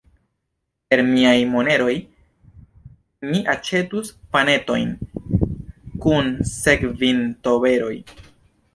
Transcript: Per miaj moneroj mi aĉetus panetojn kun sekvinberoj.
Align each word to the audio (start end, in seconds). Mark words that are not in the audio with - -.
Per 0.93 1.01
miaj 1.09 1.33
moneroj 1.51 1.93
mi 3.33 3.43
aĉetus 3.55 4.11
panetojn 4.35 4.93
kun 6.07 6.35
sekvinberoj. 6.57 7.97